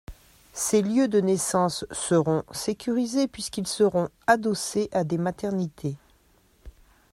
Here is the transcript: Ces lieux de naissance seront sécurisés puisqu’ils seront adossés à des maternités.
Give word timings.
Ces 0.53 0.81
lieux 0.81 1.07
de 1.07 1.19
naissance 1.21 1.85
seront 1.91 2.41
sécurisés 2.51 3.27
puisqu’ils 3.27 3.67
seront 3.67 4.09
adossés 4.25 4.89
à 4.93 5.03
des 5.03 5.19
maternités. 5.19 5.95